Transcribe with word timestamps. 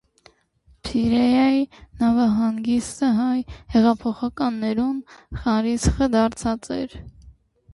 Փիրէայի 0.87 1.59
նաւահանգիստը 1.99 3.11
հայ 3.19 3.29
յեղափոխականներուն 3.75 4.97
խարիսխը 5.43 6.09
դարձած 6.17 6.73
էր։ 6.81 6.99